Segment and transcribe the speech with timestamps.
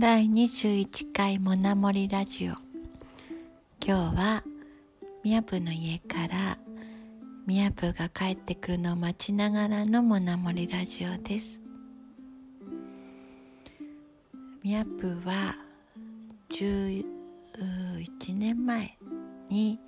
[0.00, 2.54] 第21回モナモリラジオ。
[3.86, 4.42] 今日は
[5.22, 6.56] ミヤプの家から
[7.46, 11.60] ミヤプが帰ってくるのを待ちながらのモナモリラジオです。
[14.62, 15.54] ミヤプは
[16.48, 17.04] 11
[18.36, 18.96] 年前
[19.50, 19.78] に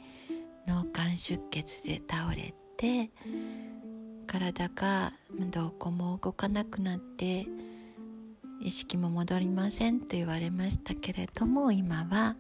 [0.66, 3.10] 脳幹出血で倒れて
[4.26, 5.14] 体が
[5.50, 7.46] どこも動かなくなって
[8.64, 12.36] 意識も戻りませんと言われましたけれども今は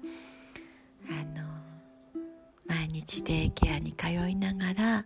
[1.10, 1.44] あの
[2.64, 5.04] 毎日デイケアに通いながらあ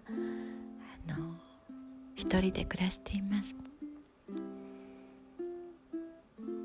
[1.08, 1.34] の
[2.14, 3.54] 一人で暮らしています。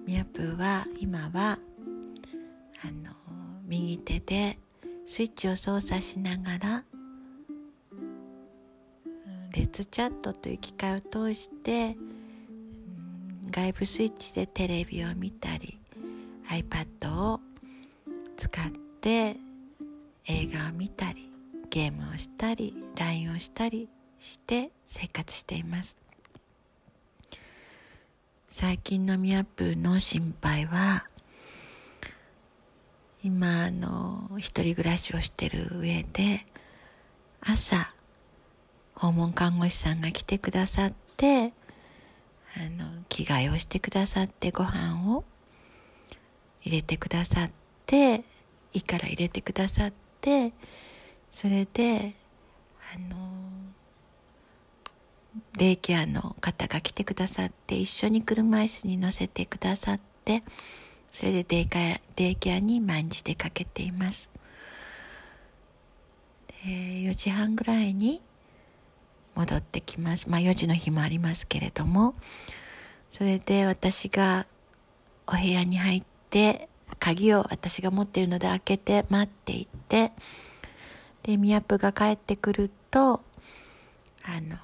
[0.05, 1.57] ミヤプーは今は
[2.83, 3.11] あの
[3.65, 4.59] 右手で
[5.05, 6.83] スイッチを操作しながら
[9.53, 11.95] レッツチャットという機械を通して
[13.51, 15.77] 外部スイッチでテレビを見たり
[16.49, 17.39] iPad を
[18.37, 18.71] 使っ
[19.01, 19.35] て
[20.25, 21.29] 映画を見たり
[21.69, 25.97] ゲームをしたり LINE をしたりして生活しています。
[28.51, 31.05] 最近のミアップの心配は
[33.23, 36.45] 今あの一人暮らしをしてる上で
[37.41, 37.93] 朝
[38.93, 41.53] 訪問看護師さんが来てくださって
[42.55, 45.23] あの着替えをしてくださってご飯を
[46.61, 47.49] 入れてくださっ
[47.85, 48.23] て
[48.73, 50.53] 胃から入れてくださって
[51.31, 52.13] それで
[52.93, 53.15] あの
[55.57, 60.43] デイケアの方が来てくださって一緒に車椅子に乗せてくださって
[61.11, 64.29] それでデイケアデイケアに毎日出かけています。
[66.63, 68.21] 4時半ぐらいに
[69.41, 70.29] 戻ってきます。
[70.29, 72.13] まあ4時の日もありますけれども、
[73.11, 74.45] それで私が
[75.25, 80.11] お部屋に入って、鍵を私が持っているので開けて待っていて、
[81.23, 83.21] で、ミヤップが帰ってくると、
[84.23, 84.57] あの、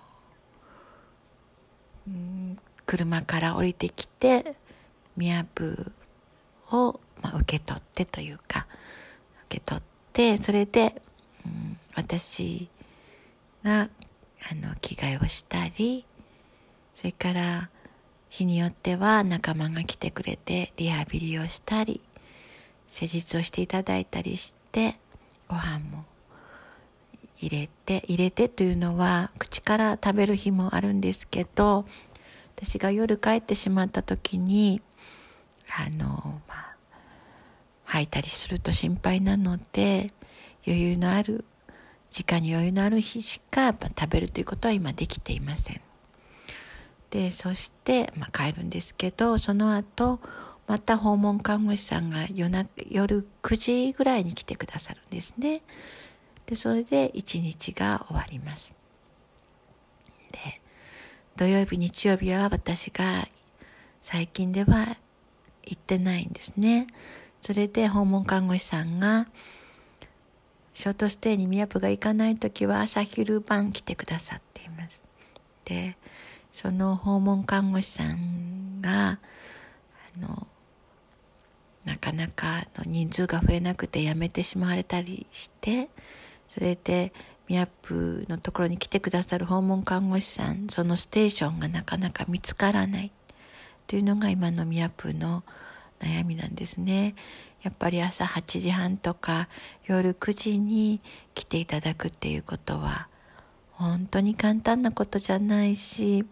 [2.13, 4.55] ん車から降りてきて、
[5.15, 5.91] ミヤップ
[6.71, 8.67] を、まあ、受け取ってというか、
[9.47, 11.01] 受け取って、それで、
[11.43, 12.69] うん、私
[13.63, 13.89] が
[14.49, 16.05] あの着替えをしたり
[16.95, 17.69] それから
[18.29, 22.01] 日によっては仲間が来てくれてリハビリをしたり
[22.87, 24.97] 施術をしていただいたりして
[25.47, 26.05] ご飯も
[27.39, 31.85] 入れて入れてというのは口から食べる日もあるんですけど
[32.55, 34.81] 私が夜帰ってしまった時に
[35.69, 36.75] あのまあ
[37.85, 40.11] 吐いたりすると心配なので
[40.65, 41.45] 余裕のある
[42.11, 45.81] 時間に余裕のある日しか食べるということは今できていません。
[47.09, 50.19] でそして、まあ、帰るんですけどその後
[50.67, 55.61] また訪問看護師さんが夜な夜9時ぐらいに来てくださるんですね。
[56.45, 58.73] でそれで一日が終わります。
[60.31, 60.61] で
[61.37, 63.27] 土曜日日曜日は私が
[64.01, 64.97] 最近では
[65.63, 66.87] 行ってないんですね。
[67.41, 69.27] それで訪問看護師さんが
[70.77, 75.01] ショートステイにミヤプが行かない時は朝昼晩来てくださっています。
[75.65, 75.97] で、
[76.53, 79.17] その訪問看護師さんが、
[80.15, 80.45] あの、
[81.83, 85.89] なかなかの人数が増えなくて辞めてしまわれたりして、
[86.47, 87.11] それで
[87.47, 93.11] ミヤプのところに来てくださる訪問看護師さん、そのステーションがなかなか見つからない
[93.87, 95.43] というのが今のミヤプの
[95.99, 97.15] 悩みなんですね。
[97.63, 99.49] やっぱり朝8時半とか
[99.85, 101.01] 夜9時に
[101.33, 103.07] 来ていただくっていうことは
[103.71, 106.25] 本当に簡単なことじゃないし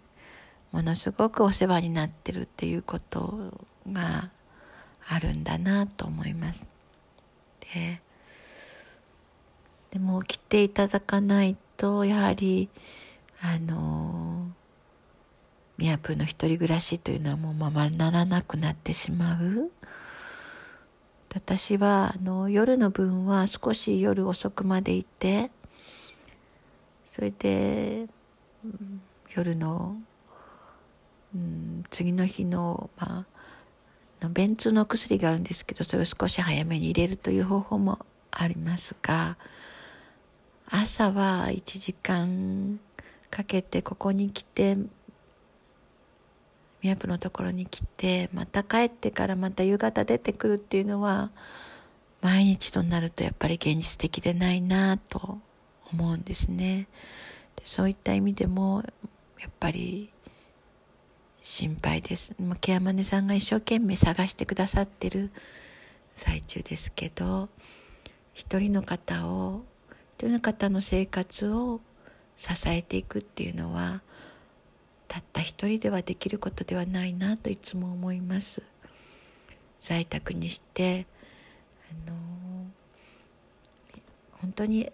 [0.72, 3.53] ものすごくお世話になってるっていうこと
[3.91, 4.30] が
[5.08, 6.68] あるんだなと思います。
[7.74, 8.02] で
[9.92, 12.69] でも来ていただかないとやはり
[13.42, 14.47] あの
[15.78, 19.72] 宮プの一人暮らしというのはもうままならなくなってしまう。
[21.36, 25.52] 私はあの夜の分は少し夜遅くまでいて
[27.04, 28.08] それで、
[29.34, 29.98] 夜の、
[31.34, 33.26] うん、次の日の,、ま
[34.22, 39.38] あ、便通の薬があるんですけどそれを少し早めに入れるという方法もありますが
[40.70, 42.80] 朝は1時間
[43.30, 44.78] かけてここに来て
[46.86, 51.32] 宮プのところに来てまた帰ってからまた夕方出てくるっていうのは
[52.22, 55.40] 毎日となるとやっぱり現実的でないなと
[55.92, 56.88] 思うんですね。
[57.56, 58.84] でそういった意味でも
[59.40, 60.12] やっぱり
[61.42, 62.36] 心配です。
[62.62, 65.32] ケアマネさんが一生懸命探してくださってる
[66.14, 67.50] 最中ですけど
[68.36, 69.64] 一人の方を
[70.18, 71.82] 一人の方の生活を
[72.38, 74.02] 支えていくっていうのは
[75.15, 78.62] たった一人ではできることではないなといつも思います
[79.79, 81.07] 在宅にして
[81.89, 82.17] あの
[84.33, 84.91] 本当に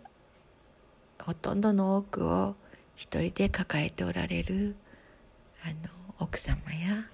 [1.23, 2.55] ほとんどの多くを
[2.95, 4.75] 一人で抱えておられる
[5.63, 5.73] あの
[6.19, 7.07] 奥様や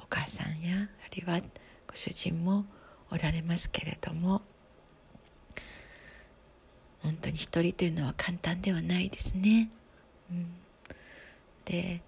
[0.00, 1.40] お母さんやあるいは
[1.86, 2.64] ご主人も
[3.10, 4.40] おられますけれども
[7.02, 9.68] 本当に一人というのは簡単ではないですね。
[10.30, 10.46] うん、
[11.66, 12.00] で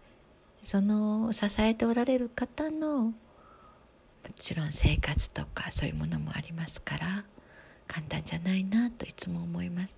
[0.66, 3.12] その支えておられる方のも
[4.34, 7.24] ちろん生活とかそういうものもありますから
[7.86, 9.94] 簡単じゃないなといつも思います。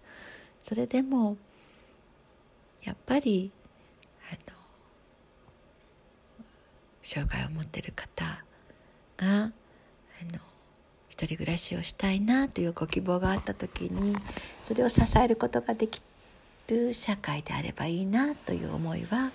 [0.63, 1.39] それでも
[2.85, 3.51] やっぱり
[4.31, 4.55] あの
[7.03, 8.27] 障害を持っている方
[9.17, 9.53] があの
[11.09, 14.15] 一人暮らしをしたいなというご希望があった時に
[14.67, 16.03] それを支えることができ
[16.67, 19.31] る社会であればいいなという思いは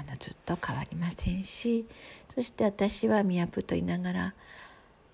[0.00, 1.86] あのずっと変わりませんし
[2.34, 4.34] そして私は宮プと言いながら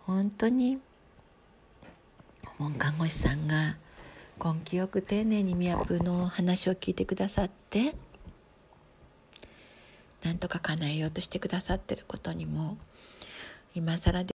[0.06, 0.78] 本当に
[2.44, 3.76] 訪問看護師さんが
[4.42, 7.96] 根気よく丁寧に宮プの話を聞いてくださって
[10.22, 12.76] なんとか叶えようとしてくださってることにも
[13.74, 14.35] 今更で